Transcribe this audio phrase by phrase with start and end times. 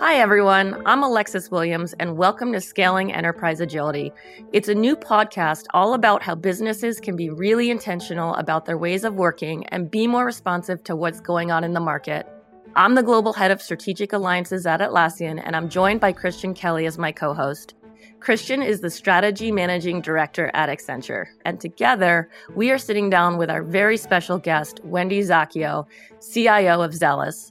[0.00, 0.80] Hi, everyone.
[0.86, 4.12] I'm Alexis Williams, and welcome to Scaling Enterprise Agility.
[4.52, 9.02] It's a new podcast all about how businesses can be really intentional about their ways
[9.02, 12.28] of working and be more responsive to what's going on in the market.
[12.76, 16.86] I'm the Global Head of Strategic Alliances at Atlassian, and I'm joined by Christian Kelly
[16.86, 17.74] as my co host.
[18.20, 23.50] Christian is the Strategy Managing Director at Accenture, and together we are sitting down with
[23.50, 25.86] our very special guest, Wendy Zacchio,
[26.20, 27.50] CIO of Zelis.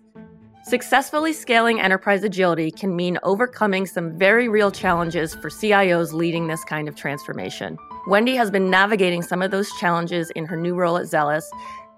[0.67, 6.65] Successfully scaling enterprise agility can mean overcoming some very real challenges for CIOs leading this
[6.65, 7.77] kind of transformation.
[8.05, 11.45] Wendy has been navigating some of those challenges in her new role at Zelis,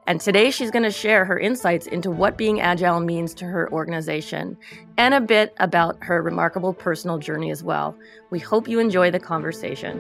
[0.06, 3.72] and today she's going to share her insights into what being agile means to her
[3.72, 4.56] organization
[5.00, 7.98] and a bit about her remarkable personal journey as well.
[8.30, 10.00] We hope you enjoy the conversation.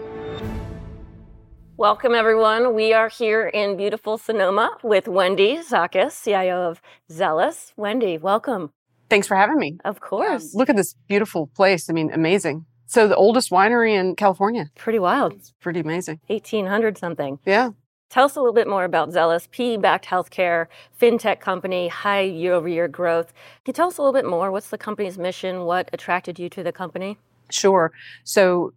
[1.79, 2.75] Welcome, everyone.
[2.75, 7.71] We are here in beautiful Sonoma with Wendy Zacchio, CIO of Zelis.
[7.77, 8.71] Wendy, welcome.
[9.09, 9.77] Thanks for having me.
[9.85, 10.53] Of course.
[10.53, 11.89] Look at this beautiful place.
[11.89, 12.65] I mean, amazing.
[12.85, 14.69] So, the oldest winery in California.
[14.75, 15.35] Pretty wild.
[15.35, 16.19] It's pretty amazing.
[16.27, 17.39] 1800 something.
[17.45, 17.69] Yeah.
[18.09, 20.65] Tell us a little bit more about Zelis, PE backed healthcare,
[20.99, 23.27] fintech company, high year over year growth.
[23.63, 24.51] Can you tell us a little bit more?
[24.51, 25.61] What's the company's mission?
[25.61, 27.17] What attracted you to the company?
[27.49, 27.93] Sure.
[28.25, 28.73] So,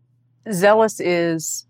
[0.46, 1.66] Zelis is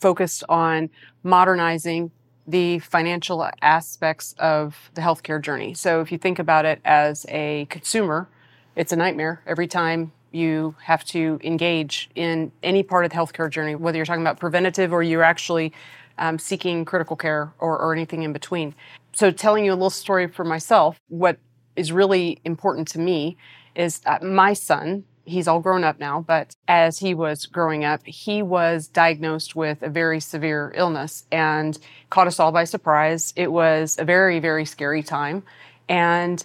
[0.00, 0.90] focused on
[1.22, 2.10] modernizing
[2.46, 5.74] the financial aspects of the healthcare journey.
[5.74, 8.28] So if you think about it as a consumer,
[8.76, 13.50] it's a nightmare every time you have to engage in any part of the healthcare
[13.50, 15.72] journey, whether you're talking about preventative or you're actually
[16.18, 18.74] um, seeking critical care or, or anything in between.
[19.12, 21.38] So, telling you a little story for myself, what
[21.76, 23.36] is really important to me
[23.74, 28.04] is uh, my son he's all grown up now, but as he was growing up,
[28.04, 31.78] he was diagnosed with a very severe illness and
[32.10, 33.32] caught us all by surprise.
[33.36, 35.42] It was a very, very scary time.
[35.88, 36.44] And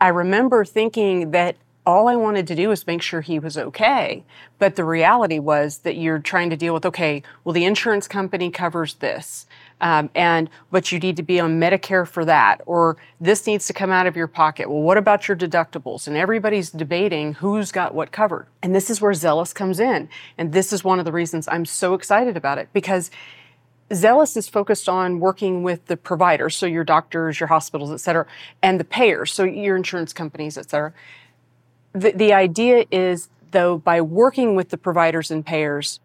[0.00, 4.24] I remember thinking that all I wanted to do was make sure he was okay.
[4.58, 8.50] But the reality was that you're trying to deal with okay, well, the insurance company
[8.50, 9.46] covers this.
[9.82, 13.72] Um, and but you need to be on Medicare for that, or this needs to
[13.72, 14.70] come out of your pocket.
[14.70, 16.06] Well, what about your deductibles?
[16.06, 18.46] And everybody's debating who's got what covered.
[18.62, 20.08] And this is where Zelis comes in.
[20.38, 23.10] And this is one of the reasons I'm so excited about it because
[23.90, 28.26] Zelis is focused on working with the providers, so your doctors, your hospitals, et cetera,
[28.62, 30.94] and the payers, so your insurance companies, et cetera.
[31.92, 35.98] The, the idea is, though, by working with the providers and payers,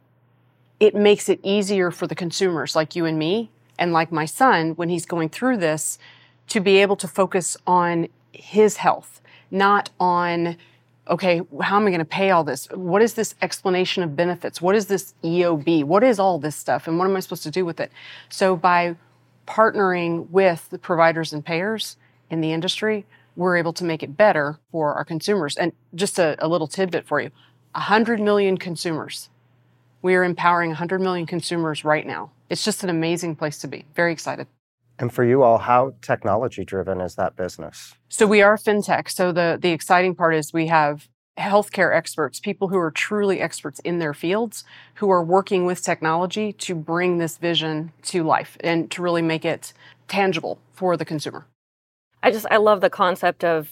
[0.79, 4.71] it makes it easier for the consumers like you and me and like my son
[4.71, 5.97] when he's going through this
[6.47, 9.21] to be able to focus on his health,
[9.51, 10.57] not on,
[11.07, 12.67] okay, how am I going to pay all this?
[12.71, 14.61] What is this explanation of benefits?
[14.61, 15.83] What is this EOB?
[15.83, 16.87] What is all this stuff?
[16.87, 17.91] And what am I supposed to do with it?
[18.29, 18.95] So by
[19.47, 21.97] partnering with the providers and payers
[22.29, 23.05] in the industry,
[23.35, 25.55] we're able to make it better for our consumers.
[25.57, 27.31] And just a, a little tidbit for you
[27.73, 29.29] 100 million consumers.
[30.01, 33.85] We are empowering 100 million consumers right now it's just an amazing place to be.
[33.95, 34.47] Very excited.
[34.99, 37.93] And for you all, how technology driven is that business?
[38.09, 39.09] So we are fintech.
[39.09, 43.79] So the the exciting part is we have healthcare experts, people who are truly experts
[43.81, 44.63] in their fields,
[44.95, 49.45] who are working with technology to bring this vision to life and to really make
[49.45, 49.71] it
[50.07, 51.45] tangible for the consumer.
[52.23, 53.69] I just I love the concept of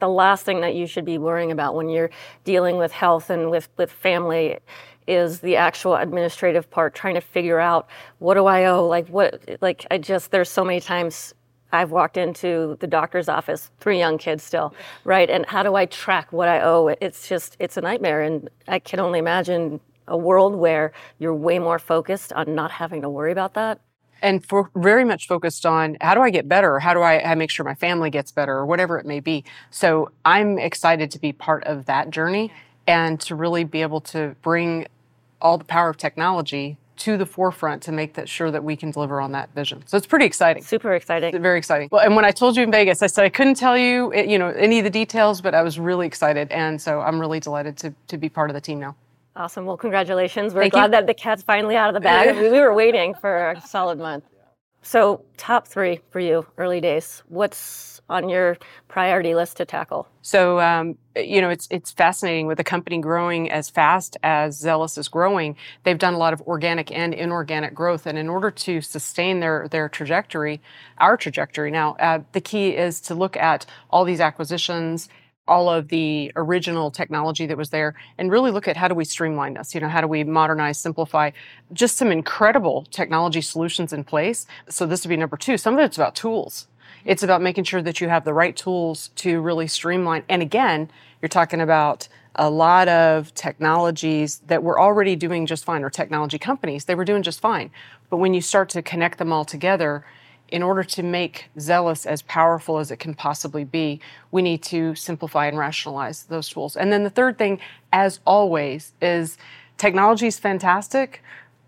[0.00, 2.10] the last thing that you should be worrying about when you're
[2.44, 4.58] dealing with health and with with family
[5.06, 8.86] is the actual administrative part trying to figure out what do i owe?
[8.86, 11.34] Like what like i just there's so many times
[11.72, 14.74] i've walked into the doctor's office three young kids still
[15.04, 15.28] right?
[15.30, 16.94] And how do i track what i owe?
[17.00, 18.22] It's just it's a nightmare.
[18.22, 23.02] And i can only imagine a world where you're way more focused on not having
[23.02, 23.80] to worry about that.
[24.22, 26.78] And for very much focused on how do I get better?
[26.78, 29.44] How do I, make sure my family gets better or whatever it may be?
[29.70, 32.50] So I'm excited to be part of that journey
[32.86, 34.86] and to really be able to bring
[35.40, 38.90] all the power of technology to the forefront to make that sure that we can
[38.90, 39.82] deliver on that vision.
[39.86, 40.62] So it's pretty exciting.
[40.62, 41.34] Super exciting.
[41.34, 41.88] It's very exciting.
[41.92, 44.22] Well, and when I told you in Vegas, I said I couldn't tell you, eh,
[44.22, 47.40] you know, any of the details, but I was really excited, and so I'm really
[47.40, 48.96] delighted to to be part of the team now.
[49.34, 49.66] Awesome.
[49.66, 50.54] Well, congratulations.
[50.54, 50.90] We're Thank glad you.
[50.92, 52.34] that the cat's finally out of the bag.
[52.52, 54.24] we were waiting for a solid month.
[54.86, 57.24] So, top three for you, early days.
[57.26, 58.56] What's on your
[58.86, 60.06] priority list to tackle?
[60.22, 64.96] So, um, you know, it's it's fascinating with a company growing as fast as Zelis
[64.96, 65.56] is growing.
[65.82, 69.66] They've done a lot of organic and inorganic growth, and in order to sustain their
[69.68, 70.62] their trajectory,
[70.98, 75.08] our trajectory now, uh, the key is to look at all these acquisitions
[75.48, 79.04] all of the original technology that was there and really look at how do we
[79.04, 79.74] streamline this?
[79.74, 81.30] You know how do we modernize simplify?
[81.72, 84.46] Just some incredible technology solutions in place.
[84.68, 85.56] So this would be number two.
[85.56, 86.66] Some of it's about tools.
[87.04, 90.24] It's about making sure that you have the right tools to really streamline.
[90.28, 90.90] And again,
[91.22, 96.38] you're talking about a lot of technologies that were already doing just fine, or technology
[96.38, 97.70] companies, they were doing just fine.
[98.10, 100.04] But when you start to connect them all together,
[100.48, 104.00] in order to make Zelis as powerful as it can possibly be,
[104.30, 106.76] we need to simplify and rationalize those tools.
[106.76, 107.58] And then the third thing,
[107.92, 109.38] as always, is
[109.76, 111.22] technology is fantastic,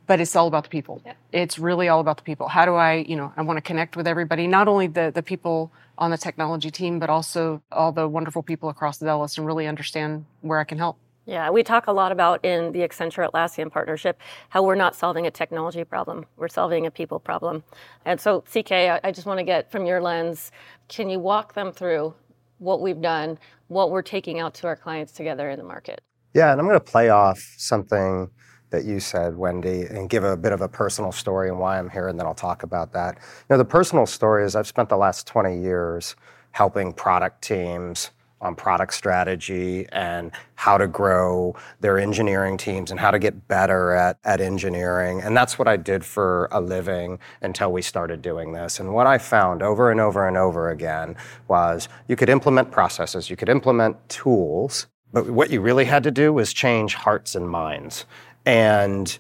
[0.07, 1.03] but it's all about the people.
[1.05, 1.15] Yeah.
[1.33, 2.49] It's really all about the people.
[2.49, 5.23] How do I, you know, I want to connect with everybody, not only the, the
[5.23, 9.67] people on the technology team, but also all the wonderful people across Zelis and really
[9.67, 10.97] understand where I can help.
[11.29, 15.27] Yeah, we talk a lot about in the Accenture Atlassian partnership how we're not solving
[15.27, 17.63] a technology problem, we're solving a people problem.
[18.07, 20.53] And so, CK, I just want to get from your lens,
[20.89, 22.15] can you walk them through
[22.57, 26.01] what we've done, what we're taking out to our clients together in the market?
[26.33, 28.31] Yeah, and I'm going to play off something
[28.71, 31.91] that you said, Wendy, and give a bit of a personal story and why I'm
[31.91, 33.17] here, and then I'll talk about that.
[33.17, 36.17] You know, the personal story is I've spent the last 20 years
[36.53, 43.11] helping product teams on product strategy and how to grow their engineering teams and how
[43.11, 45.21] to get better at, at engineering.
[45.23, 48.81] And that's what I did for a living until we started doing this.
[48.81, 51.17] And what I found over and over and over again
[51.49, 56.11] was you could implement processes, you could implement tools, but what you really had to
[56.11, 58.05] do was change hearts and minds.
[58.45, 59.19] And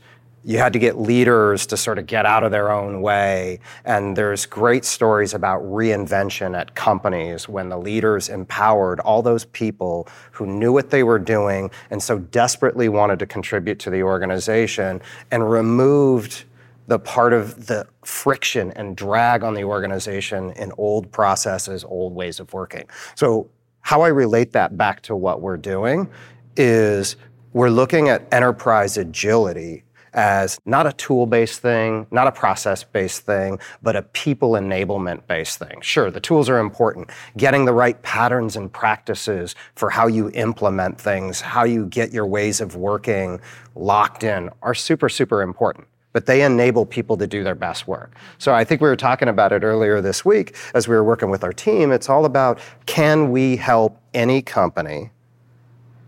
[0.48, 3.60] you had to get leaders to sort of get out of their own way.
[3.84, 10.08] And there's great stories about reinvention at companies when the leaders empowered all those people
[10.32, 15.02] who knew what they were doing and so desperately wanted to contribute to the organization
[15.30, 16.44] and removed
[16.86, 22.40] the part of the friction and drag on the organization in old processes, old ways
[22.40, 22.88] of working.
[23.16, 23.50] So,
[23.82, 26.08] how I relate that back to what we're doing
[26.56, 27.16] is
[27.52, 29.84] we're looking at enterprise agility
[30.18, 35.24] as not a tool based thing, not a process based thing, but a people enablement
[35.28, 35.80] based thing.
[35.80, 37.08] Sure, the tools are important.
[37.36, 42.26] Getting the right patterns and practices for how you implement things, how you get your
[42.26, 43.40] ways of working
[43.76, 45.86] locked in are super, super important.
[46.12, 48.16] But they enable people to do their best work.
[48.38, 51.30] So I think we were talking about it earlier this week as we were working
[51.30, 51.92] with our team.
[51.92, 55.10] It's all about can we help any company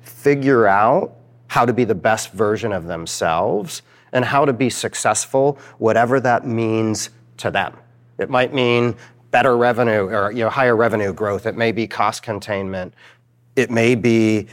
[0.02, 1.14] figure out
[1.46, 6.46] how to be the best version of themselves and how to be successful, whatever that
[6.46, 7.76] means to them.
[8.18, 8.96] It might mean
[9.30, 11.46] better revenue or you know, higher revenue growth.
[11.46, 12.94] It may be cost containment.
[13.56, 14.48] It may be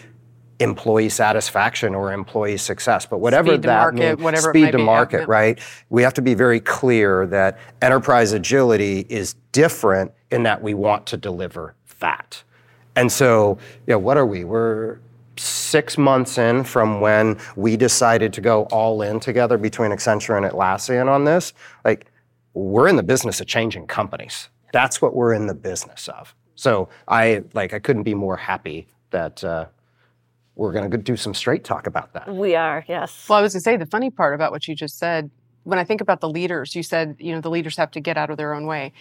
[0.60, 3.06] employee satisfaction or employee success.
[3.06, 5.26] But whatever speed that market, means, whatever speed to be, market, yeah.
[5.28, 5.60] right?
[5.90, 11.06] We have to be very clear that enterprise agility is different in that we want
[11.08, 12.44] to deliver that.
[12.96, 14.44] And so, you know, what are we?
[14.44, 14.98] We're
[15.40, 20.46] six months in from when we decided to go all in together between Accenture and
[20.46, 21.54] Atlassian on this,
[21.86, 22.12] like
[22.54, 24.50] we're in the business of changing companies.
[24.74, 26.36] That's what we're in the business of.
[26.56, 29.68] So I like I couldn't be more happy that uh,
[30.56, 32.34] we're going to do some straight talk about that.
[32.34, 33.28] We are, yes.
[33.30, 35.30] Well, I was going to say the funny part about what you just said.
[35.64, 38.18] When I think about the leaders, you said you know the leaders have to get
[38.18, 38.94] out of their own way.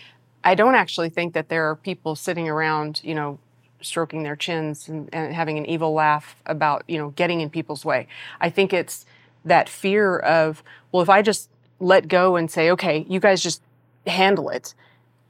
[0.44, 3.38] I don't actually think that there are people sitting around, you know,
[3.86, 7.84] stroking their chins and, and, having an evil laugh about you know getting in people's
[7.84, 8.06] way.
[8.40, 9.06] I think it's
[9.44, 10.62] that fear of
[10.92, 11.48] well, if I just
[11.78, 13.62] let go and say, okay, you guys just
[14.06, 14.74] handle it,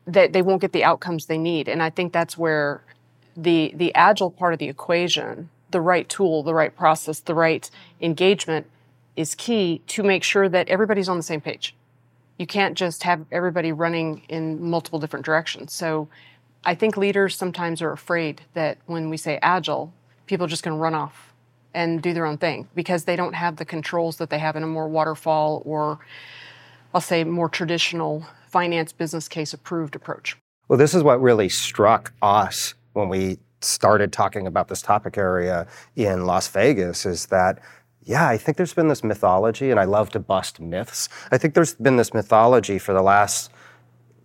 [0.07, 1.69] that they won't get the outcomes they need.
[1.69, 2.83] And I think that's where
[3.37, 7.71] the the agile part of the equation, the right tool, the right process, the right
[8.01, 8.67] engagement
[9.17, 11.75] is key to make sure that everybody's on the same page.
[12.39, 15.73] You can't just have everybody running in multiple different directions.
[15.73, 16.09] So
[16.65, 19.93] I think leaders sometimes are afraid that when we say agile,
[20.27, 21.33] people are just going to run off
[21.75, 24.63] and do their own thing because they don't have the controls that they have in
[24.63, 25.99] a more waterfall or
[26.95, 30.37] I'll say more traditional finance business case approved approach.
[30.69, 35.67] Well, this is what really struck us when we started talking about this topic area
[35.95, 37.61] in Las Vegas is that
[38.07, 41.09] yeah, I think there's been this mythology, and I love to bust myths.
[41.33, 43.51] I think there's been this mythology for the last,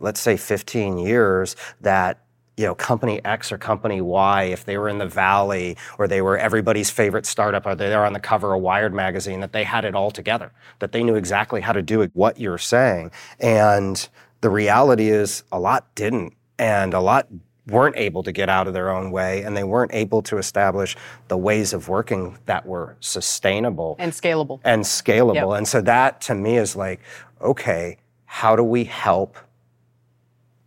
[0.01, 2.23] let's say, 15 years that
[2.57, 6.21] you know, company X or company Y, if they were in the Valley or they
[6.21, 9.85] were everybody's favorite startup or they're on the cover of Wired magazine, that they had
[9.85, 13.09] it all together, that they knew exactly how to do it, what you're saying.
[13.39, 14.07] And
[14.41, 16.33] the reality is a lot didn't.
[16.59, 17.27] And a lot
[17.67, 20.95] weren't able to get out of their own way and they weren't able to establish
[21.27, 24.59] the ways of working that were sustainable and scalable.
[24.63, 25.35] And scalable.
[25.35, 25.57] Yep.
[25.57, 26.99] And so that to me is like,
[27.39, 29.37] okay, how do we help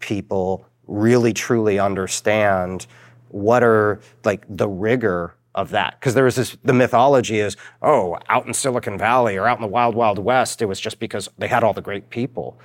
[0.05, 2.87] people really truly understand
[3.29, 5.99] what are like the rigor of that.
[5.99, 9.63] Because there was this the mythology is oh out in silicon valley or out in
[9.63, 12.59] the wild wild west it was just because they had all the great people.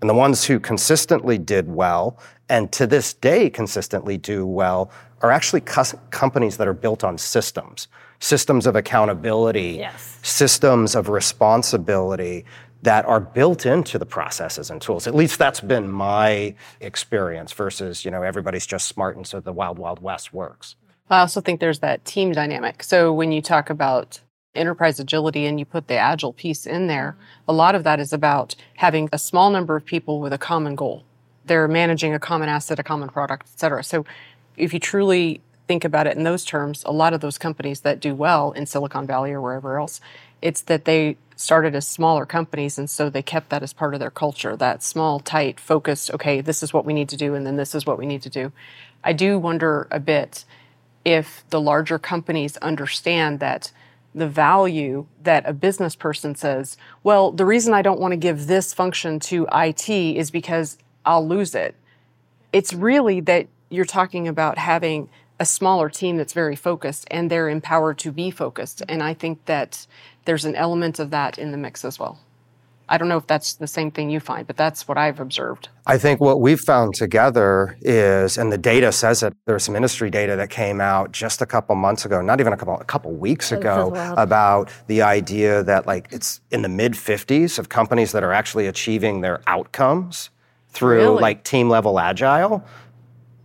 [0.00, 5.30] And the ones who consistently did well and to this day consistently do well are
[5.30, 7.88] actually companies that are built on systems.
[8.18, 10.18] Systems of accountability, yes.
[10.22, 12.44] systems of responsibility
[12.82, 15.06] that are built into the processes and tools.
[15.06, 19.52] At least that's been my experience versus, you know, everybody's just smart and so the
[19.52, 20.76] wild, wild west works.
[21.10, 22.82] I also think there's that team dynamic.
[22.82, 24.20] So when you talk about
[24.54, 27.16] enterprise agility and you put the agile piece in there,
[27.46, 30.74] a lot of that is about having a small number of people with a common
[30.74, 31.04] goal
[31.46, 33.82] they're managing a common asset, a common product, et cetera.
[33.82, 34.04] So
[34.56, 38.00] if you truly think about it in those terms, a lot of those companies that
[38.00, 40.00] do well in Silicon Valley or wherever else,
[40.42, 44.00] it's that they started as smaller companies and so they kept that as part of
[44.00, 47.46] their culture, that small, tight, focused, okay, this is what we need to do and
[47.46, 48.50] then this is what we need to do.
[49.04, 50.44] I do wonder a bit
[51.04, 53.70] if the larger companies understand that
[54.14, 58.46] the value that a business person says, well, the reason I don't want to give
[58.46, 61.74] this function to IT is because I'll lose it.
[62.52, 67.50] It's really that you're talking about having a smaller team that's very focused and they're
[67.50, 68.82] empowered to be focused.
[68.88, 69.86] And I think that
[70.26, 72.18] there's an element of that in the mix as well.
[72.88, 75.68] I don't know if that's the same thing you find, but that's what I've observed.
[75.86, 80.08] I think what we've found together is, and the data says it, there's some industry
[80.08, 83.12] data that came out just a couple months ago, not even a couple, a couple
[83.12, 88.22] weeks ago, about the idea that like it's in the mid 50s of companies that
[88.22, 90.30] are actually achieving their outcomes
[90.68, 91.22] through really?
[91.22, 92.64] like team level agile.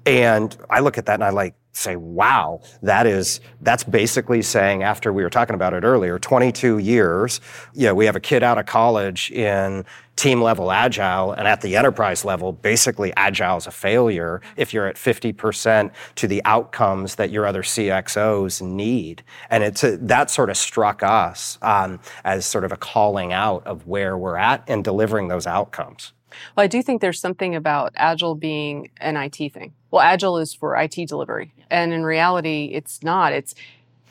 [0.05, 4.83] And I look at that and I like say, wow, that is, that's basically saying
[4.83, 7.39] after we were talking about it earlier, 22 years,
[7.73, 9.85] you know, we have a kid out of college in
[10.17, 14.85] team level agile and at the enterprise level, basically agile is a failure if you're
[14.85, 19.23] at 50% to the outcomes that your other CXOs need.
[19.49, 23.65] And it's a, that sort of struck us um, as sort of a calling out
[23.65, 26.13] of where we're at and delivering those outcomes.
[26.55, 29.73] Well, I do think there's something about Agile being an IT thing.
[29.91, 31.53] Well, Agile is for IT delivery.
[31.69, 33.33] And in reality, it's not.
[33.33, 33.53] It's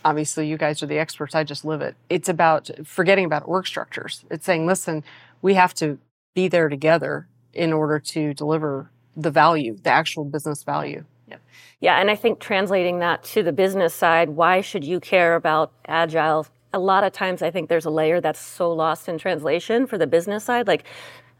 [0.05, 1.35] obviously you guys are the experts.
[1.35, 1.97] I just live it.
[2.09, 4.25] It's about forgetting about org structures.
[4.31, 5.03] It's saying, listen,
[5.43, 5.99] we have to
[6.35, 11.05] be there together in order to deliver the value, the actual business value.
[11.27, 11.37] Yeah.
[11.81, 12.01] Yeah.
[12.01, 16.47] And I think translating that to the business side, why should you care about Agile?
[16.73, 19.99] A lot of times I think there's a layer that's so lost in translation for
[19.99, 20.69] the business side.
[20.69, 20.85] Like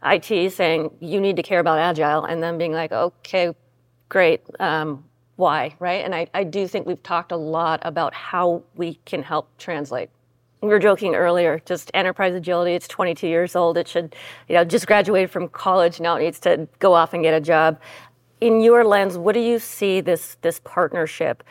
[0.03, 3.53] IT saying you need to care about agile, and then being like, okay,
[4.11, 5.05] great, um,
[5.37, 6.03] why, right?
[6.03, 10.09] And I, I do think we've talked a lot about how we can help translate.
[10.61, 13.77] We were joking earlier, just enterprise agility, it's 22 years old.
[13.77, 14.13] It should,
[14.49, 17.39] you know, just graduated from college, now it needs to go off and get a
[17.39, 17.79] job.
[18.41, 21.41] In your lens, what do you see this, this partnership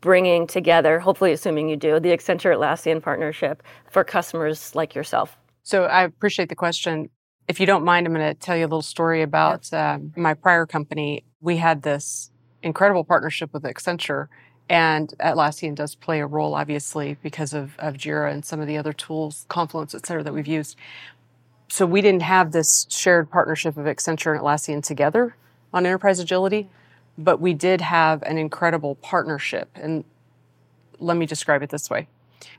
[0.00, 5.36] bringing together, hopefully assuming you do, the Accenture Atlassian partnership for customers like yourself?
[5.64, 7.10] So I appreciate the question.
[7.48, 10.34] If you don't mind, I'm going to tell you a little story about uh, my
[10.34, 11.24] prior company.
[11.44, 12.30] We had this
[12.62, 14.28] incredible partnership with Accenture,
[14.70, 18.78] and Atlassian does play a role, obviously, because of, of Jira and some of the
[18.78, 20.76] other tools, Confluence, et cetera, that we've used.
[21.68, 25.36] So we didn't have this shared partnership of Accenture and Atlassian together
[25.74, 26.70] on enterprise agility,
[27.18, 29.68] but we did have an incredible partnership.
[29.74, 30.04] And
[30.98, 32.08] let me describe it this way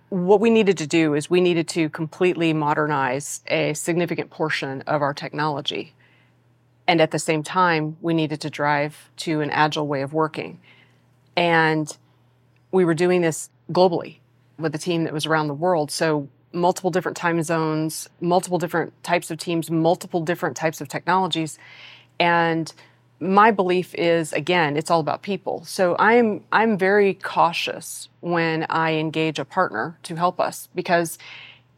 [0.09, 5.01] what we needed to do is we needed to completely modernize a significant portion of
[5.01, 5.94] our technology.
[6.87, 10.59] And at the same time, we needed to drive to an agile way of working.
[11.35, 11.95] And
[12.71, 14.17] we were doing this globally
[14.57, 15.91] with a team that was around the world.
[15.91, 21.57] So multiple different time zones, multiple different types of teams, multiple different types of technologies.
[22.19, 22.71] And
[23.19, 28.93] my belief is again it's all about people so i'm i'm very cautious when i
[28.95, 31.17] engage a partner to help us because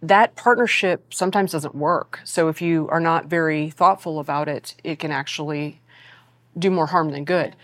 [0.02, 5.00] that partnership sometimes doesn't work so if you are not very thoughtful about it it
[5.00, 5.82] can actually
[6.58, 7.56] do more harm than good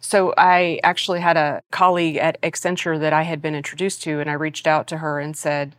[0.00, 4.28] so i actually had a colleague at accenture that i had been introduced to and
[4.28, 5.74] i reached out to her and said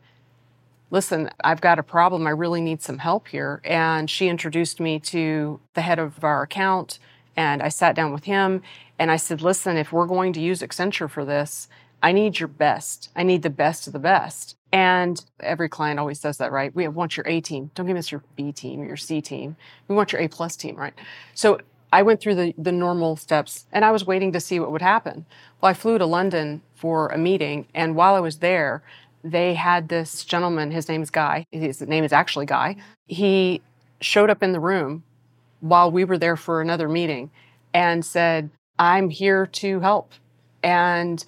[0.91, 2.27] listen, I've got a problem.
[2.27, 3.61] I really need some help here.
[3.63, 6.99] And she introduced me to the head of our account,
[7.35, 8.61] and I sat down with him
[8.99, 11.67] and I said, listen, if we're going to use Accenture for this,
[12.03, 13.09] I need your best.
[13.15, 14.55] I need the best of the best.
[14.71, 16.73] And every client always says that, right?
[16.73, 17.71] We want your A team.
[17.75, 19.55] Don't give us your B team or your C team.
[19.87, 20.93] We want your A plus team, right?
[21.33, 21.59] So
[21.93, 24.81] I went through the, the normal steps and I was waiting to see what would
[24.81, 25.25] happen.
[25.59, 27.67] Well, I flew to London for a meeting.
[27.73, 28.81] And while I was there,
[29.23, 31.45] they had this gentleman, his name is Guy.
[31.51, 32.77] His name is actually Guy.
[33.07, 33.61] He
[33.99, 35.03] showed up in the room
[35.59, 37.29] while we were there for another meeting
[37.73, 40.13] and said, I'm here to help.
[40.63, 41.23] And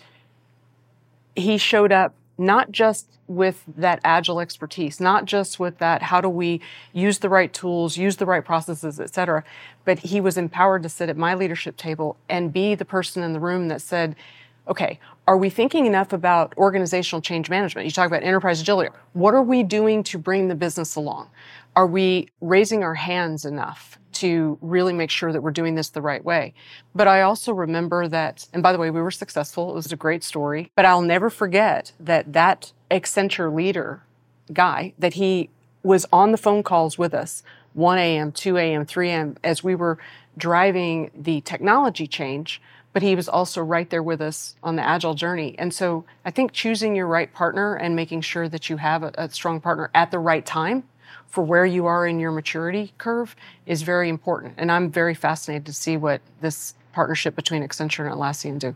[1.36, 6.28] he showed up not just with that agile expertise, not just with that how do
[6.28, 6.60] we
[6.92, 9.44] use the right tools, use the right processes, et cetera,
[9.86, 13.34] but he was empowered to sit at my leadership table and be the person in
[13.34, 14.16] the room that said,
[14.68, 17.86] okay, are we thinking enough about organizational change management?
[17.86, 18.94] You talk about enterprise agility.
[19.14, 21.30] What are we doing to bring the business along?
[21.76, 26.02] Are we raising our hands enough to really make sure that we're doing this the
[26.02, 26.54] right way?
[26.96, 29.72] But I also remember that, and by the way, we were successful.
[29.72, 30.72] It was a great story.
[30.76, 34.04] But I'll never forget that that Accenture leader
[34.52, 35.50] guy, that he
[35.84, 39.36] was on the phone calls with us 1 a.m., 2 a.m., 3 a.m.
[39.44, 39.98] as we were
[40.38, 42.62] driving the technology change
[42.94, 45.56] but he was also right there with us on the agile journey.
[45.58, 49.12] And so I think choosing your right partner and making sure that you have a,
[49.18, 50.84] a, strong partner at the right time
[51.34, 53.36] for where you are in your maturity curve
[53.66, 54.54] is very important.
[54.56, 58.76] And I'm very fascinated to see what this partnership between Accenture and Atlassian do.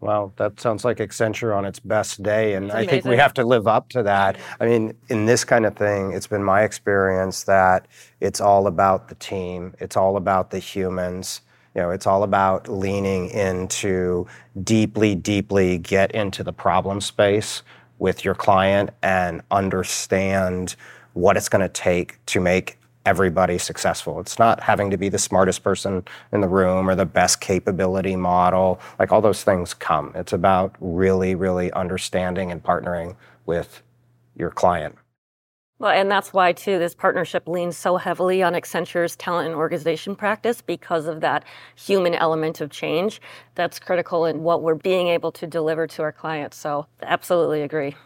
[0.00, 2.56] Well, that sounds like Accenture on its best day.
[2.56, 4.36] And I think we have to live up to that.
[4.60, 7.86] I mean, in this kind of thing, it's been my experience that
[8.20, 11.40] it's all about the team, it's all about the humans.
[11.74, 14.26] You know, it's all about leaning into
[14.62, 17.62] deeply, deeply get into the problem space
[17.98, 20.76] with your client and understand
[21.14, 24.20] what it's going to take to make everybody successful.
[24.20, 28.16] It's not having to be the smartest person in the room or the best capability
[28.16, 28.80] model.
[28.98, 30.12] Like all those things come.
[30.14, 33.16] It's about really, really understanding and partnering
[33.46, 33.82] with
[34.36, 34.96] your client.
[35.80, 40.14] Well, and that's why, too, this partnership leans so heavily on Accenture's talent and organization
[40.14, 41.44] practice because of that
[41.74, 43.20] human element of change
[43.56, 46.56] that's critical in what we're being able to deliver to our clients.
[46.56, 47.96] So, absolutely agree.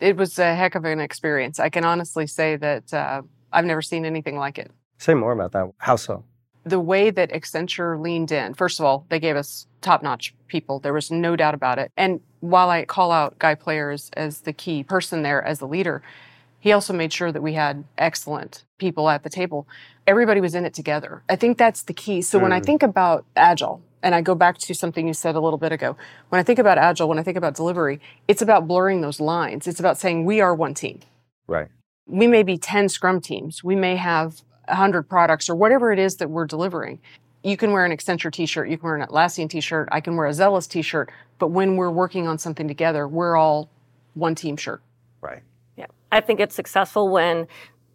[0.00, 1.58] It was a heck of an experience.
[1.58, 4.70] I can honestly say that uh, I've never seen anything like it.
[4.98, 5.70] Say more about that.
[5.78, 6.24] How so?
[6.64, 10.80] The way that Accenture leaned in, first of all, they gave us top notch people.
[10.80, 11.90] There was no doubt about it.
[11.96, 16.02] And while I call out Guy Players as the key person there, as the leader,
[16.60, 19.66] he also made sure that we had excellent people at the table.
[20.06, 21.22] Everybody was in it together.
[21.28, 22.20] I think that's the key.
[22.22, 22.42] So mm.
[22.42, 22.66] when I mm.
[22.66, 25.96] think about Agile, and I go back to something you said a little bit ago,
[26.28, 29.66] when I think about Agile, when I think about delivery, it's about blurring those lines.
[29.66, 31.00] It's about saying we are one team.
[31.46, 31.68] Right.
[32.06, 33.62] We may be 10 Scrum teams.
[33.62, 37.00] We may have 100 products or whatever it is that we're delivering.
[37.42, 40.26] You can wear an Accenture t-shirt, you can wear an Atlassian t-shirt, I can wear
[40.26, 43.70] a Zelis t-shirt, but when we're working on something together, we're all
[44.14, 44.82] one team shirt.
[45.20, 45.42] Right.
[45.76, 45.86] Yeah.
[46.10, 47.46] I think it's successful when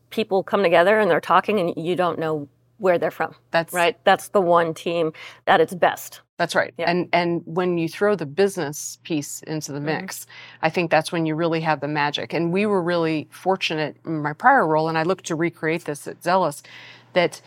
[0.09, 2.47] people come together and they're talking and you don't know
[2.83, 3.33] where they're from.
[3.51, 3.97] That's right.
[4.03, 5.13] That's the one team
[5.47, 6.19] at its best.
[6.37, 6.73] That's right.
[6.77, 6.91] Yeah.
[6.91, 10.01] And and when you throw the business piece into the mm-hmm.
[10.01, 10.65] mix, mm-hmm.
[10.65, 12.33] I think that's when you really have the magic.
[12.33, 16.07] And we were really fortunate in my prior role, and I looked to recreate this
[16.07, 16.61] at Zelis,
[17.13, 17.41] that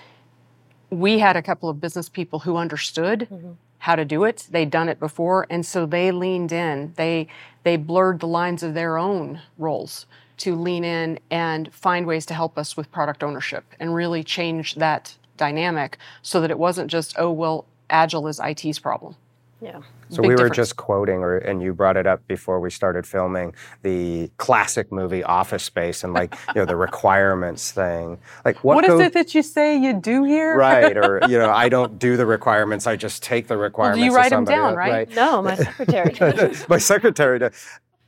[0.88, 3.52] we had a couple of business people who understood mm-hmm.
[3.80, 4.46] how to do it.
[4.50, 6.94] They'd done it before, and so they leaned in.
[6.96, 7.28] They
[7.62, 10.06] they blurred the lines of their own roles
[10.38, 14.74] to lean in and find ways to help us with product ownership and really change
[14.76, 19.16] that dynamic so that it wasn't just, oh, well, agile is IT's problem.
[19.60, 19.80] Yeah.
[20.10, 20.56] So Big we were difference.
[20.56, 25.24] just quoting, or and you brought it up before we started filming the classic movie
[25.24, 28.18] Office Space and like you know the requirements thing.
[28.44, 30.56] Like what, what is it that you say you do here?
[30.56, 32.86] Right, or you know I don't do the requirements.
[32.86, 33.98] I just take the requirements.
[33.98, 34.92] Well, do you write them down, else, right?
[34.92, 35.14] right?
[35.14, 36.12] No, my secretary.
[36.12, 36.68] does.
[36.68, 37.52] my secretary does.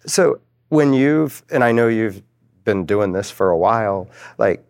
[0.07, 2.23] So when you've and I know you've
[2.65, 4.63] been doing this for a while, like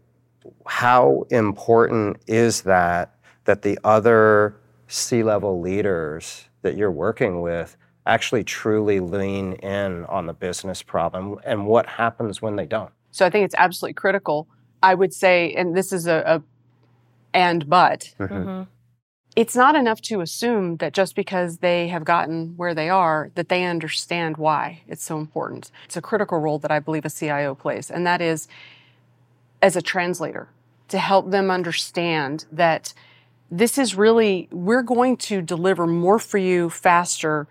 [0.68, 4.54] how important is that that the other
[4.86, 11.66] C-level leaders that you're working with actually truly lean in on the business problem and
[11.66, 12.90] what happens when they don't?
[13.10, 14.46] So I think it's absolutely critical.
[14.82, 16.42] I would say, and this is a, a
[17.32, 18.12] and but.
[18.18, 18.34] Mm-hmm.
[18.34, 18.62] Mm-hmm
[19.36, 23.48] it's not enough to assume that just because they have gotten where they are, that
[23.48, 25.70] they understand why it's so important.
[25.84, 28.48] It's a critical role that I believe a CIO plays, and that is
[29.62, 30.48] as a translator
[30.88, 32.92] to help them understand that
[33.50, 37.46] this is really, we're going to deliver more for you faster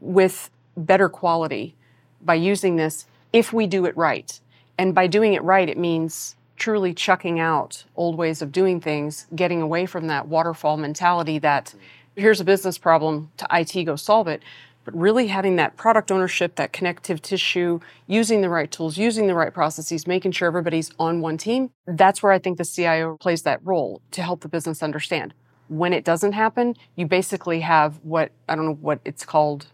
[0.00, 1.74] with better quality
[2.22, 4.40] by using this if we do it right.
[4.78, 9.26] And by doing it right, it means truly chucking out old ways of doing things,
[9.34, 11.74] getting away from that waterfall mentality that
[12.16, 14.42] here's a business problem to IT, go solve it.
[14.84, 19.34] But really having that product ownership, that connective tissue, using the right tools, using the
[19.34, 21.70] right processes, making sure everybody's on one team.
[21.86, 25.34] That's where I think the CIO plays that role to help the business understand.
[25.68, 29.66] When it doesn't happen, you basically have what, I don't know what it's called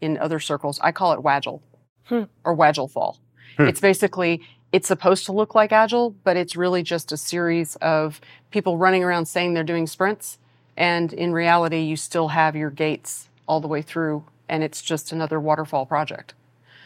[0.00, 0.78] in other circles.
[0.82, 1.62] I call it waggle
[2.04, 2.24] hmm.
[2.44, 3.18] or waggle fall.
[3.56, 3.66] Hmm.
[3.66, 8.20] It's basically it's supposed to look like agile, but it's really just a series of
[8.50, 10.38] people running around saying they're doing sprints.
[10.76, 15.12] And in reality, you still have your gates all the way through, and it's just
[15.12, 16.34] another waterfall project.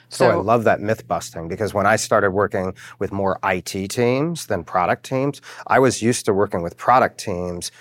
[0.09, 4.47] So, I love that myth busting because when I started working with more IT teams
[4.47, 7.73] than product teams, I was used to working with product teams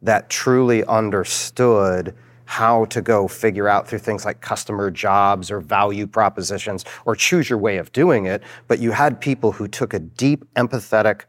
[0.00, 2.14] that truly understood
[2.46, 7.50] how to go figure out through things like customer jobs or value propositions or choose
[7.50, 8.42] your way of doing it.
[8.68, 11.24] But you had people who took a deep, empathetic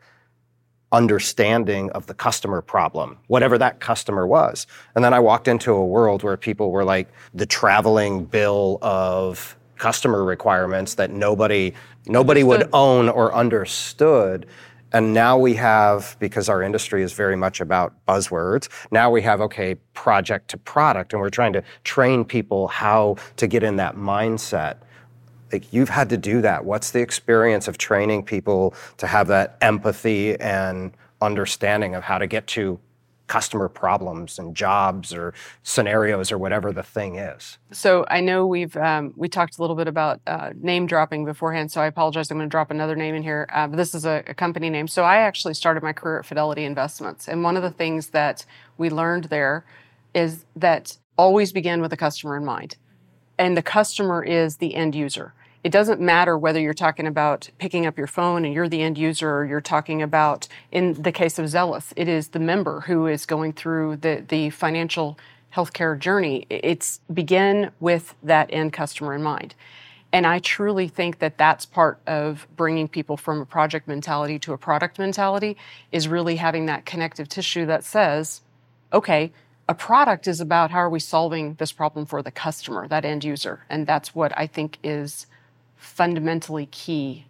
[0.92, 4.68] understanding of the customer problem, whatever that customer was.
[4.96, 9.58] And then I walked into a world where people were like the traveling bill of
[9.78, 11.74] customer requirements that nobody
[12.08, 12.68] nobody understood.
[12.68, 14.48] would own or understood.
[14.94, 19.42] And now we have, because our industry is very much about buzzwords, now we have,
[19.42, 23.98] okay, project to product, and we're trying to train people how to get in that
[23.98, 24.78] mindset
[25.52, 26.66] like you've had to do that.
[26.66, 32.28] What's the experience of training people to have that empathy and understanding of how to
[32.28, 32.80] get to
[33.28, 35.34] customer problems and jobs or
[35.64, 37.58] scenarios or whatever the thing is.
[37.72, 41.72] So I know we've um, we talked a little bit about uh, name dropping beforehand.
[41.72, 42.32] So I apologize.
[42.32, 43.48] I'm going to drop another name in here.
[43.52, 44.88] Uh, but this is a, a company name.
[44.88, 48.46] So I actually started my career at Fidelity Investments, and one of the things that
[48.78, 49.66] we learned there
[50.14, 52.78] is that always begin with the customer in mind,
[53.38, 55.34] and the customer is the end user.
[55.64, 58.98] It doesn't matter whether you're talking about picking up your phone and you're the end
[58.98, 63.08] user or you're talking about in the case of Zelis it is the member who
[63.08, 65.18] is going through the, the financial
[65.54, 66.46] healthcare journey.
[66.50, 69.56] It's begin with that end customer in mind.
[70.14, 74.54] And i truly think that that's part of bringing people from a project mentality to
[74.54, 75.58] a product mentality
[75.92, 78.42] is really having that connective tissue that says
[78.94, 79.34] okay
[79.70, 83.24] a product is about how are we solving this problem for the customer that end
[83.24, 85.28] user and that's what i think is
[85.78, 87.26] fundamentally key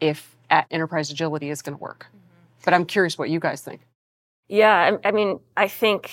[0.00, 0.36] if
[0.70, 2.06] enterprise agility is going to work.
[2.08, 2.18] Mm-hmm.
[2.64, 3.80] But I'm curious what you guys think.
[4.48, 6.10] Yeah, I, I mean, I think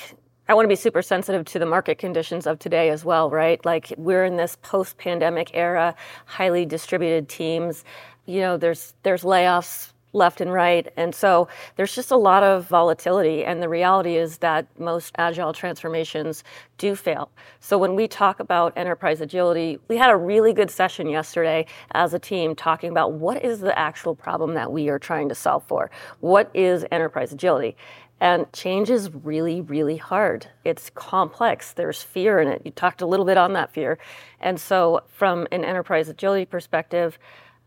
[0.48, 3.64] I want to be super sensitive to the market conditions of today as well, right?
[3.66, 7.84] Like we're in this post-pandemic era, highly distributed teams.
[8.26, 10.92] You know, there's there's layoffs left and right.
[10.98, 13.46] And so there's just a lot of volatility.
[13.46, 16.44] And the reality is that most agile transformations
[16.78, 17.30] do fail.
[17.60, 22.14] So when we talk about enterprise agility, we had a really good session yesterday as
[22.14, 25.64] a team talking about what is the actual problem that we are trying to solve
[25.68, 25.92] for?
[26.22, 27.76] What is enterprise agility?
[28.22, 30.48] And change is really, really hard.
[30.64, 31.74] It's complex.
[31.74, 32.62] There's fear in it.
[32.64, 33.98] You talked a little bit on that fear.
[34.40, 37.20] And so, from an enterprise agility perspective,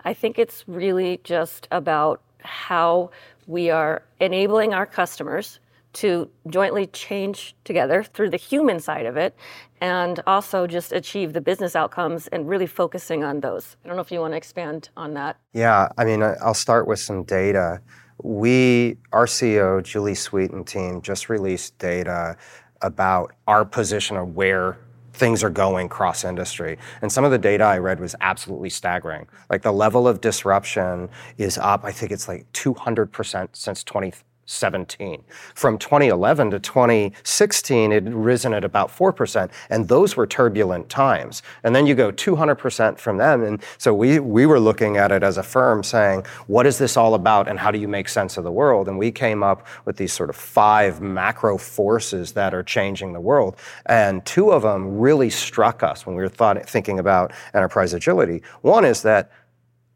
[0.05, 3.11] I think it's really just about how
[3.46, 5.61] we are enabling our customers
[5.94, 9.35] to jointly change together through the human side of it
[9.81, 13.77] and also just achieve the business outcomes and really focusing on those.
[13.85, 15.38] I don't know if you want to expand on that.
[15.53, 17.81] Yeah, I mean, I'll start with some data.
[18.22, 22.37] We, our CEO, Julie Sweet and team, just released data
[22.83, 24.79] about our position of where
[25.19, 26.79] things are going cross industry.
[27.03, 29.27] And some of the data I read was absolutely staggering.
[29.51, 34.13] Like the level of disruption is up, I think it's like 200% since 20,
[34.49, 35.23] 17.
[35.55, 41.43] From 2011 to 2016, it had risen at about 4%, and those were turbulent times.
[41.63, 43.45] And then you go 200% from them.
[43.45, 46.97] And so we, we were looking at it as a firm saying, what is this
[46.97, 48.89] all about, and how do you make sense of the world?
[48.89, 53.21] And we came up with these sort of five macro forces that are changing the
[53.21, 53.57] world.
[53.85, 58.43] And two of them really struck us when we were thought, thinking about enterprise agility.
[58.63, 59.31] One is that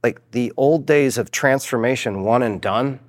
[0.03, 3.01] like the old days of transformation, one and done,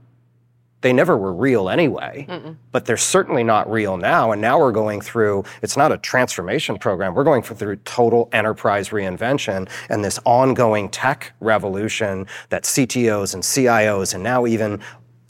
[0.83, 2.57] they never were real anyway, Mm-mm.
[2.71, 4.33] but they're certainly not real now.
[4.33, 8.89] And now we're going through, it's not a transformation program, we're going through total enterprise
[8.89, 14.81] reinvention and this ongoing tech revolution that CTOs and CIOs and now even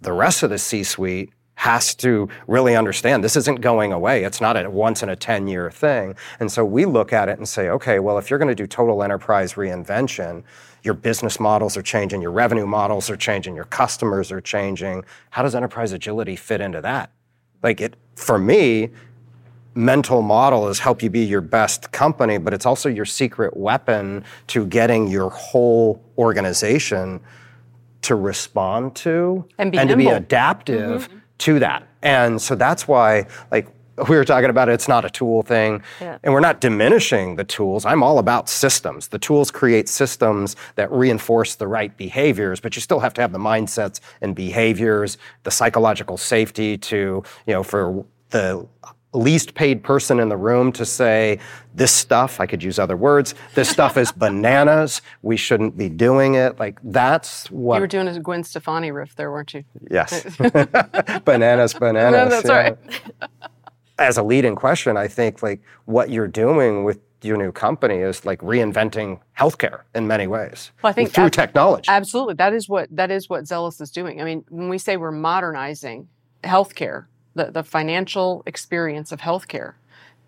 [0.01, 1.31] the rest of the C suite
[1.63, 4.26] has to really understand this isn't going away.
[4.26, 6.13] It's not a once in a 10 year thing.
[6.41, 8.67] And so we look at it and say, okay, well, if you're going to do
[8.67, 10.43] total enterprise reinvention,
[10.84, 15.06] your business models are changing, your revenue models are changing, your customers are changing.
[15.30, 17.12] How does enterprise agility fit into that?
[17.63, 18.89] Like it, for me,
[19.73, 24.26] mental model is help you be your best company, but it's also your secret weapon
[24.47, 27.21] to getting your whole organization
[28.02, 31.19] to respond to and, and to be adaptive mm-hmm.
[31.43, 31.88] To that.
[32.01, 33.67] And so that's why, like,
[34.10, 35.84] we were talking about it, it's not a tool thing.
[36.01, 36.17] Yeah.
[36.23, 37.86] And we're not diminishing the tools.
[37.86, 39.10] I'm all about systems.
[39.10, 43.32] The tools create systems that reinforce the right behaviors, but you still have to have
[43.32, 48.67] the mindsets and behaviors, the psychological safety to, you know, for the
[49.13, 51.39] least paid person in the room to say,
[51.76, 55.02] this stuff, I could use other words, this stuff is bananas.
[55.21, 56.60] We shouldn't be doing it.
[56.60, 57.76] Like, that's what.
[57.76, 59.63] You were doing a Gwen Stefani riff there, weren't you?
[59.89, 60.23] Yes.
[61.26, 62.13] bananas, bananas.
[62.13, 62.54] No, that's yeah.
[62.54, 62.78] right
[63.99, 68.26] as a leading question, I think like what you're doing with your new company is
[68.26, 70.71] like reinventing healthcare in many ways.
[70.82, 71.86] Well, I think through ab- technology.
[71.88, 74.21] Absolutely, that is what that is what Zelis is doing.
[74.21, 76.10] I mean, when we say we're modernizing
[76.43, 79.74] healthcare, the the financial experience of healthcare,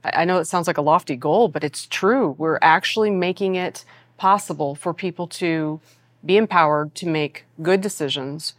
[0.03, 2.35] I, I know it sounds like a lofty goal, but it's true.
[2.37, 3.85] We're actually making it
[4.17, 5.79] possible for people to
[6.25, 8.53] be empowered to make good decisions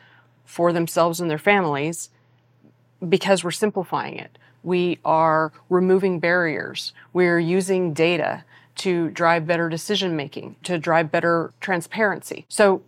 [0.44, 2.10] for themselves and their families
[3.06, 4.38] because we're simplifying it.
[4.62, 6.92] We are removing barriers.
[7.12, 8.44] We're using data
[8.76, 12.44] to drive better decision making, to drive better transparency.
[12.48, 12.82] So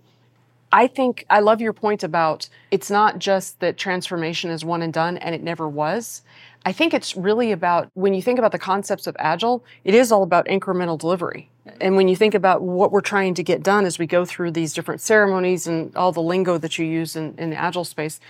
[0.70, 4.92] I think I love your point about it's not just that transformation is one and
[4.92, 6.22] done and it never was.
[6.66, 10.12] I think it's really about when you think about the concepts of agile, it is
[10.12, 11.48] all about incremental delivery.
[11.80, 14.50] And when you think about what we're trying to get done as we go through
[14.50, 18.20] these different ceremonies and all the lingo that you use in, in the agile space,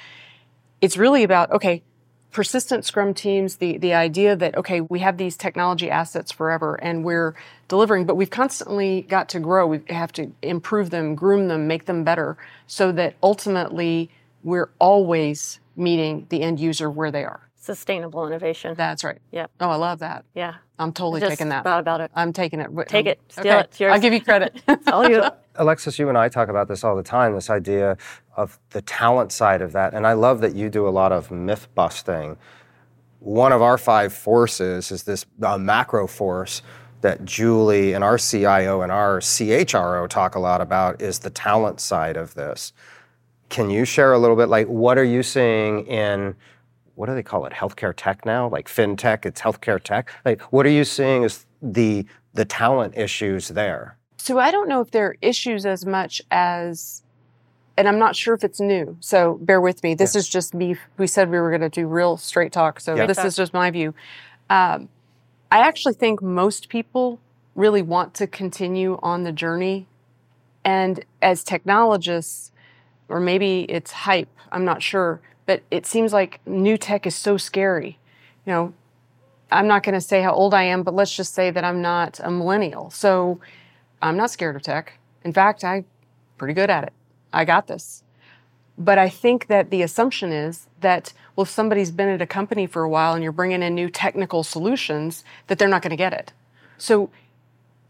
[0.80, 1.82] it's really about, okay,
[2.32, 7.04] persistent scrum teams, the, the idea that, okay, we have these technology assets forever and
[7.04, 7.34] we're
[7.68, 9.66] delivering, but we've constantly got to grow.
[9.66, 12.36] We have to improve them, groom them, make them better
[12.66, 14.10] so that ultimately
[14.44, 17.40] we're always meeting the end user where they are.
[17.56, 18.74] Sustainable innovation.
[18.76, 19.18] That's right.
[19.32, 19.50] Yep.
[19.60, 20.24] Oh, I love that.
[20.34, 20.54] Yeah.
[20.78, 21.64] I'm totally Just taking that.
[21.64, 22.10] thought about it.
[22.14, 22.68] I'm taking it.
[22.88, 23.20] Take Um, it.
[23.28, 23.58] Steal okay.
[23.58, 23.64] it.
[23.66, 23.92] It's yours.
[23.92, 24.62] I'll give you credit.
[24.86, 25.22] All you.
[25.56, 27.96] Alexis, you and I talk about this all the time this idea
[28.38, 29.92] of the talent side of that.
[29.92, 32.38] And I love that you do a lot of myth busting.
[33.18, 36.62] One of our five forces is this uh, macro force
[37.00, 41.80] that Julie and our CIO and our CHRO talk a lot about is the talent
[41.80, 42.72] side of this.
[43.48, 46.36] Can you share a little bit like what are you seeing in
[46.94, 47.52] what do they call it?
[47.52, 48.48] Healthcare tech now?
[48.48, 50.12] Like fintech, it's healthcare tech.
[50.24, 53.98] Like what are you seeing as the the talent issues there?
[54.18, 57.02] So I don't know if there are issues as much as,
[57.78, 58.96] and I'm not sure if it's new.
[58.98, 59.94] So bear with me.
[59.94, 60.76] This is just me.
[60.98, 62.80] We said we were going to do real straight talk.
[62.80, 63.06] So Yeah.
[63.06, 63.94] this is just my view.
[64.50, 64.88] Um,
[65.52, 67.20] I actually think most people
[67.54, 69.86] really want to continue on the journey.
[70.64, 72.50] And as technologists,
[73.08, 77.36] or maybe it's hype, I'm not sure, but it seems like new tech is so
[77.36, 77.98] scary.
[78.44, 78.74] You know,
[79.52, 81.80] I'm not going to say how old I am, but let's just say that I'm
[81.80, 82.90] not a millennial.
[82.90, 83.40] So
[84.02, 84.98] I'm not scared of tech.
[85.24, 85.84] In fact, I'm
[86.36, 86.92] pretty good at it.
[87.32, 88.02] I got this.
[88.76, 92.66] But I think that the assumption is that, well, if somebody's been at a company
[92.66, 95.96] for a while and you're bringing in new technical solutions, that they're not going to
[95.96, 96.32] get it.
[96.78, 97.10] So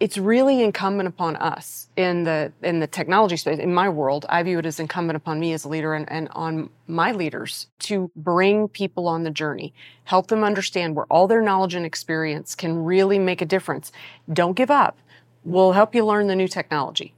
[0.01, 4.43] it's really incumbent upon us in the in the technology space in my world i
[4.43, 8.11] view it as incumbent upon me as a leader and, and on my leaders to
[8.15, 9.73] bring people on the journey
[10.05, 13.91] help them understand where all their knowledge and experience can really make a difference
[14.33, 14.99] don't give up
[15.45, 17.15] we'll help you learn the new technology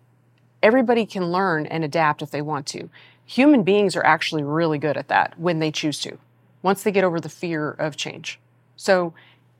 [0.62, 2.88] everybody can learn and adapt if they want to
[3.24, 6.18] human beings are actually really good at that when they choose to
[6.62, 8.38] once they get over the fear of change
[8.76, 9.12] so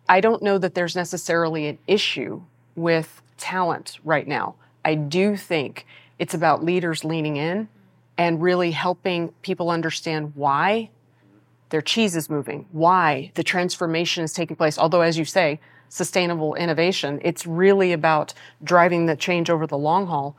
[0.08, 2.42] i don't know that there's necessarily an issue
[2.76, 4.54] with talent right now.
[4.84, 5.86] I do think
[6.18, 7.68] it's about leaders leaning in
[8.16, 10.90] and really helping people understand why
[11.70, 14.78] their cheese is moving, why the transformation is taking place.
[14.78, 20.06] Although, as you say, sustainable innovation, it's really about driving the change over the long
[20.06, 20.36] haul.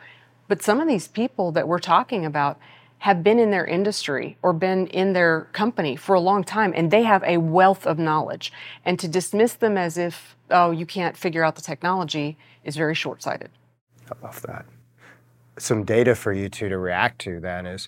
[0.51, 2.59] But some of these people that we're talking about
[2.97, 6.91] have been in their industry or been in their company for a long time and
[6.91, 8.51] they have a wealth of knowledge.
[8.83, 12.95] And to dismiss them as if, oh, you can't figure out the technology is very
[12.95, 13.49] short sighted.
[14.11, 14.65] I love that.
[15.57, 17.87] Some data for you two to react to then is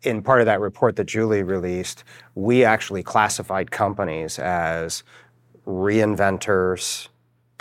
[0.00, 5.04] in part of that report that Julie released, we actually classified companies as
[5.66, 7.08] reinventors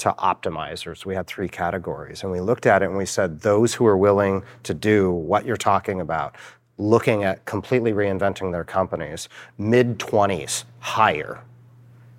[0.01, 1.05] to optimizers.
[1.05, 2.23] We had three categories.
[2.23, 5.45] And we looked at it and we said those who are willing to do what
[5.45, 6.35] you're talking about,
[6.77, 11.43] looking at completely reinventing their companies, mid 20s higher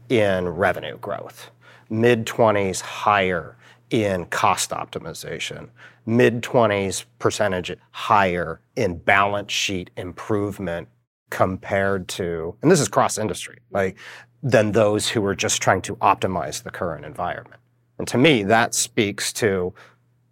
[0.09, 1.51] in revenue growth,
[1.91, 3.57] mid 20s higher
[3.91, 5.69] in cost optimization,
[6.07, 10.89] mid 20s percentage higher in balance sheet improvement
[11.31, 13.97] compared to, and this is cross industry, like
[14.43, 17.62] than those who are just trying to optimize the current environment.
[18.03, 19.73] And to me, that speaks to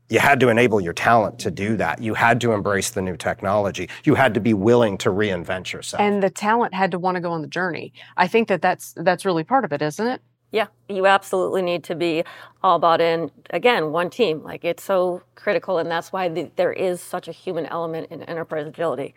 [0.08, 2.02] you had to enable your talent to do that.
[2.02, 3.88] You had to embrace the new technology.
[4.02, 6.00] You had to be willing to reinvent yourself.
[6.00, 7.92] And the talent had to want to go on the journey.
[8.16, 10.20] I think that that's that's really part of it, isn't it?
[10.50, 12.24] Yeah, you absolutely need to be
[12.60, 13.30] all bought in.
[13.50, 14.42] Again, one team.
[14.42, 18.24] Like it's so critical, and that's why the, there is such a human element in
[18.24, 19.14] enterprise agility.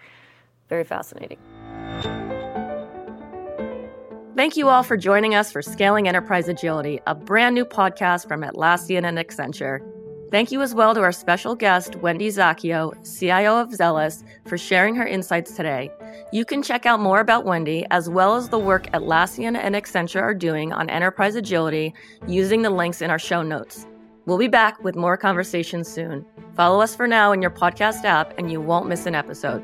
[0.70, 1.40] Very fascinating.
[4.36, 8.42] Thank you all for joining us for Scaling Enterprise Agility, a brand new podcast from
[8.42, 9.80] Atlassian and Accenture.
[10.32, 14.96] Thank you as well to our special guest, Wendy Zacchio, CIO of Zelis, for sharing
[14.96, 15.92] her insights today.
[16.32, 20.24] You can check out more about Wendy, as well as the work Atlassian and Accenture
[20.24, 21.94] are doing on enterprise agility,
[22.28, 23.86] using the links in our show notes.
[24.26, 26.26] We'll be back with more conversations soon.
[26.56, 29.64] Follow us for now in your podcast app, and you won't miss an episode.